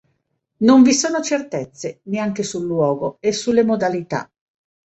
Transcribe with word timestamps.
Non 0.63 0.81
vi 0.81 0.93
sono 0.95 1.21
certezze 1.21 1.99
neanche 2.05 2.41
sul 2.41 2.65
luogo 2.65 3.17
e 3.19 3.31
sulle 3.31 3.63
modalità. 3.63 4.27